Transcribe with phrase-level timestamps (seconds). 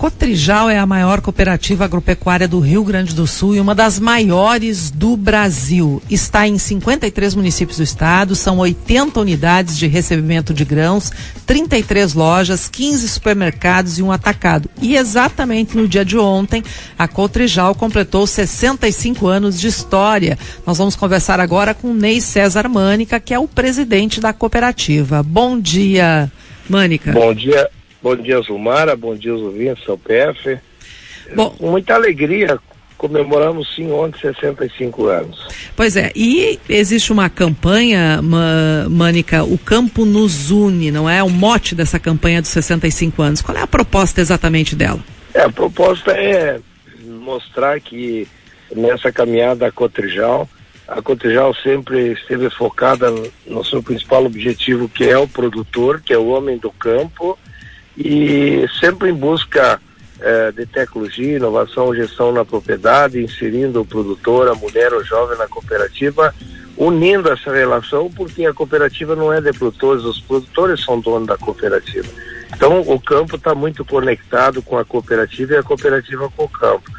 [0.00, 4.90] Cotrijal é a maior cooperativa agropecuária do Rio Grande do Sul e uma das maiores
[4.90, 6.02] do Brasil.
[6.08, 11.12] Está em 53 municípios do estado, são 80 unidades de recebimento de grãos,
[11.44, 14.70] 33 lojas, 15 supermercados e um atacado.
[14.80, 16.64] E exatamente no dia de ontem,
[16.98, 20.38] a Cotrijal completou 65 anos de história.
[20.66, 25.22] Nós vamos conversar agora com Ney César Mânica, que é o presidente da cooperativa.
[25.22, 26.32] Bom dia,
[26.70, 27.12] Mânica.
[27.12, 27.68] Bom dia.
[28.02, 28.96] Bom dia, Zumara.
[28.96, 30.58] Bom dia, ouvintes, seu PF.
[31.34, 32.58] Bom, Com muita alegria,
[32.96, 35.48] comemoramos sim ontem 65 anos.
[35.76, 38.20] Pois é, e existe uma campanha,
[38.90, 41.22] Mânica, o campo nos une, não é?
[41.22, 43.42] O mote dessa campanha dos 65 anos.
[43.42, 45.00] Qual é a proposta exatamente dela?
[45.32, 46.60] É, a proposta é
[47.04, 48.26] mostrar que
[48.74, 50.48] nessa caminhada a Cotrijal,
[50.86, 53.12] a Cotrijal sempre esteve focada
[53.46, 57.38] no seu principal objetivo, que é o produtor, que é o homem do campo,
[57.96, 59.80] e sempre em busca
[60.20, 65.48] eh, de tecnologia, inovação, gestão na propriedade, inserindo o produtor, a mulher, o jovem na
[65.48, 66.34] cooperativa,
[66.76, 71.38] unindo essa relação, porque a cooperativa não é de produtores, os produtores são donos da
[71.38, 72.08] cooperativa.
[72.54, 76.90] Então o campo está muito conectado com a cooperativa e a cooperativa com o campo.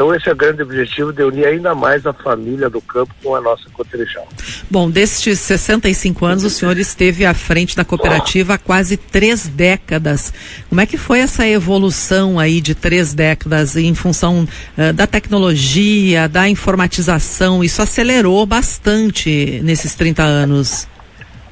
[0.00, 3.34] Então esse é o grande objetivo de unir ainda mais a família do campo com
[3.34, 4.26] a nossa Cotrijal.
[4.70, 10.32] Bom, destes 65 anos o senhor esteve à frente da cooperativa há quase três décadas.
[10.70, 16.26] Como é que foi essa evolução aí de três décadas em função uh, da tecnologia,
[16.30, 17.62] da informatização?
[17.62, 20.88] Isso acelerou bastante nesses 30 anos.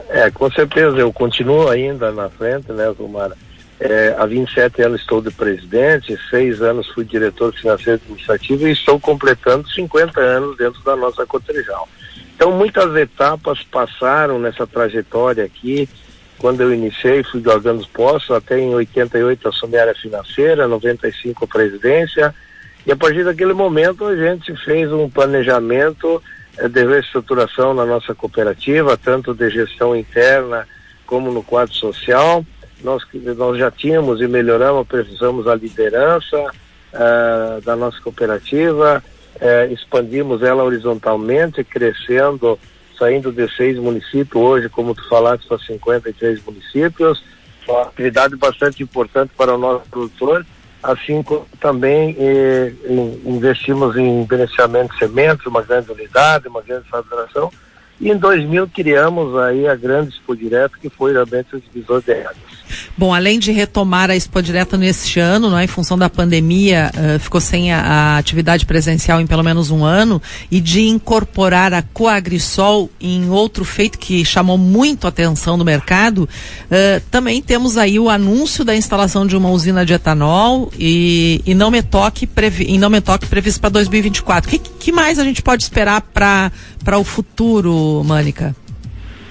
[0.08, 3.36] É, com certeza, eu continuo ainda na frente, né, Zumara?
[3.81, 8.98] É, há 27 anos estou de presidente, seis anos fui diretor financeiro administrativo e estou
[8.98, 11.89] completando 50 anos dentro da nossa Cotrijal.
[12.34, 15.89] Então muitas etapas passaram nessa trajetória aqui.
[16.39, 21.45] Quando eu iniciei, fui galgando os postos, até em 88 assumi a área financeira, 95
[21.45, 22.34] a presidência,
[22.84, 26.23] e a partir daquele momento a gente fez um planejamento
[26.56, 30.67] eh, de reestruturação na nossa cooperativa, tanto de gestão interna
[31.06, 32.44] como no quadro social
[32.83, 33.03] nós,
[33.37, 39.03] nós já tínhamos e melhoramos, precisamos a liderança uh, da nossa cooperativa,
[39.37, 42.59] uh, expandimos ela horizontalmente, crescendo,
[42.99, 47.22] saindo de seis municípios, hoje, como tu falaste, para 53 municípios,
[47.69, 50.44] uma atividade bastante importante para o nosso produtor,
[50.83, 52.72] assim como também eh,
[53.25, 57.53] investimos em beneficiamento de sementes, uma grande unidade, uma grande federação,
[58.00, 62.12] e em 2000 criamos aí a grande Expo Direto, que foi realmente o divisor de
[62.12, 62.48] águas.
[62.97, 66.91] Bom, além de retomar a Expo Direta neste ano, não é, em função da pandemia,
[66.94, 70.20] uh, ficou sem a, a, atividade presencial em pelo menos um ano,
[70.50, 76.25] e de incorporar a Coagrisol em outro feito que chamou muito a atenção do mercado,
[76.25, 81.54] uh, também temos aí o anúncio da instalação de uma usina de etanol e, e
[81.54, 82.91] não me toque, previ, não
[83.31, 84.48] previsto para 2024.
[84.48, 84.58] O que,
[84.88, 88.56] que mais a gente pode esperar para o futuro, Mânica?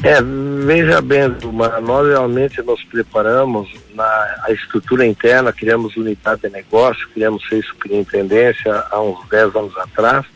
[0.04, 1.36] É, veja bem,
[1.84, 9.02] nós realmente nos preparamos na estrutura interna, criamos unidade de negócio, criamos seis superintendência há
[9.02, 10.28] uns 10 anos atrás,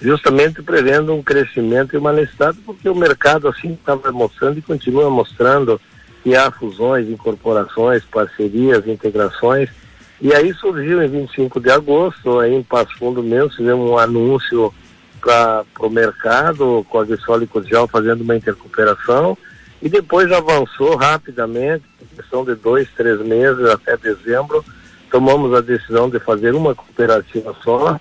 [0.00, 5.10] justamente prevendo um crescimento e uma necessidade, porque o mercado assim estava mostrando e continua
[5.10, 5.80] mostrando
[6.22, 9.70] que há fusões, incorporações, parcerias, integrações,
[10.20, 14.72] e aí surgiu em 25 de agosto, aí em Passo Fundo mesmo, fizemos um anúncio
[15.20, 19.36] para o mercado, com a Gessol e Codial fazendo uma intercooperação,
[19.80, 24.64] e depois avançou rapidamente, em questão de dois, três meses, até dezembro,
[25.10, 27.98] tomamos a decisão de fazer uma cooperativa só,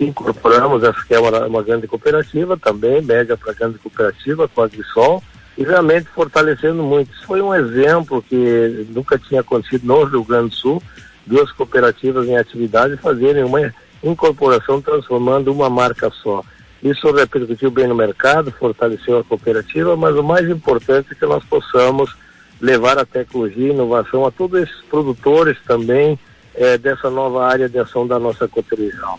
[0.00, 4.68] incorporamos essa que é uma, uma grande cooperativa também, média para grande cooperativa, com a
[4.68, 5.22] Grisol,
[5.56, 7.12] e realmente fortalecendo muito.
[7.12, 10.82] Isso foi um exemplo que nunca tinha acontecido no Rio Grande do Sul,
[11.26, 13.72] duas cooperativas em atividade fazerem uma
[14.02, 16.44] incorporação transformando uma marca só.
[16.82, 21.42] Isso repercutiu bem no mercado, fortaleceu a cooperativa, mas o mais importante é que nós
[21.44, 22.14] possamos
[22.60, 26.18] levar a tecnologia e inovação a todos esses produtores também
[26.54, 29.18] eh, dessa nova área de ação da nossa cooperação.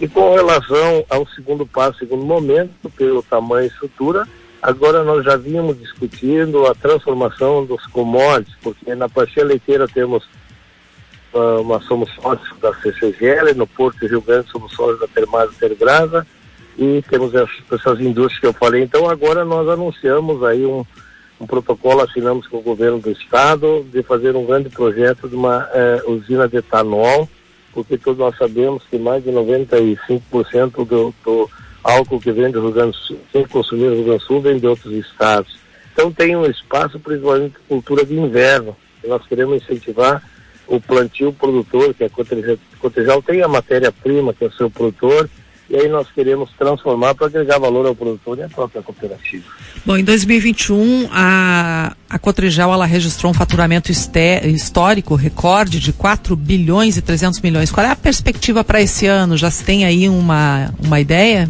[0.00, 4.26] E com relação ao segundo passo, segundo momento, pelo tamanho e estrutura,
[4.62, 10.24] agora nós já vínhamos discutindo a transformação dos commodities, porque na parceria leiteira temos
[11.32, 16.26] uh, nós somos sócios da CCGL, no Porto Rio Grande somos sócios da Termasa Tergrasa
[16.76, 18.82] e temos essas, essas indústrias que eu falei.
[18.82, 20.84] Então agora nós anunciamos aí um,
[21.40, 25.68] um protocolo, assinamos com o governo do estado de fazer um grande projeto de uma
[25.72, 27.28] eh, usina de etanol,
[27.72, 31.50] porque todos nós sabemos que mais de 95% do, do
[31.88, 34.40] álcool que vem do Rio Grande do Sul, sem consumir no Rio Grande do Sul,
[34.42, 35.58] vem de outros estados.
[35.92, 40.22] Então tem um espaço, principalmente cultura de inverno, que nós queremos incentivar
[40.66, 42.10] o plantio produtor, que é
[42.78, 45.28] Cotrijal tem a matéria-prima, que é o seu produtor,
[45.70, 49.44] e aí nós queremos transformar para agregar valor ao produtor e à própria cooperativa.
[49.84, 56.96] Bom, em 2021 a, a Cotrijal ela registrou um faturamento histórico, recorde de 4 bilhões
[56.96, 57.70] e 300 milhões.
[57.70, 59.36] Qual é a perspectiva para esse ano?
[59.36, 61.48] Já se tem aí uma, uma ideia?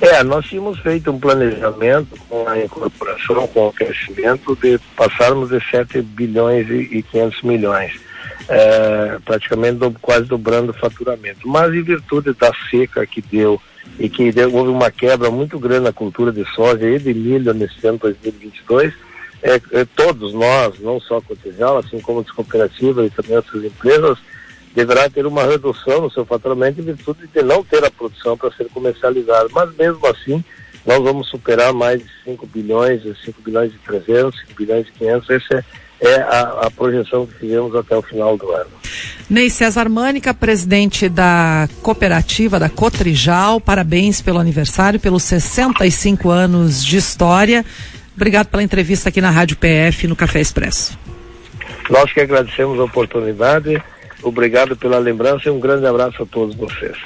[0.00, 5.60] É, nós tínhamos feito um planejamento com a incorporação, com o crescimento, de passarmos de
[5.70, 8.04] 7 bilhões e, e 500 milhões
[8.48, 11.48] é, praticamente do, quase dobrando o faturamento.
[11.48, 13.60] Mas em virtude da seca que deu
[13.98, 17.52] e que deu, houve uma quebra muito grande na cultura de soja e de milho
[17.54, 18.92] nesse ano 2022,
[19.42, 23.64] é, é, todos nós, não só a Cotejal, assim como as cooperativas e também outras
[23.64, 24.18] empresas,
[24.74, 28.50] deverá ter uma redução no seu faturamento em virtude de não ter a produção para
[28.52, 29.48] ser comercializada.
[29.52, 30.42] Mas mesmo assim,
[30.84, 35.30] nós vamos superar mais de 5 bilhões, 5 bilhões e 300, 5 bilhões e 500,
[35.30, 35.64] esse é
[36.00, 38.70] é a, a, projeção que fizemos até o final do ano.
[39.28, 46.96] Ney César Mânica, presidente da cooperativa da Cotrijal, parabéns pelo aniversário, pelos 65 anos de
[46.96, 47.64] história.
[48.14, 50.98] Obrigado pela entrevista aqui na Rádio PF no Café Expresso.
[51.90, 53.82] Nós que agradecemos a oportunidade,
[54.24, 56.96] obrigado pela lembrança e um grande abraço a todos vocês.